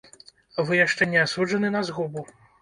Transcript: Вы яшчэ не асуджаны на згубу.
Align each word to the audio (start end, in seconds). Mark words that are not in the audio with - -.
Вы 0.69 0.79
яшчэ 0.79 1.07
не 1.11 1.19
асуджаны 1.25 1.71
на 1.77 1.85
згубу. 1.91 2.25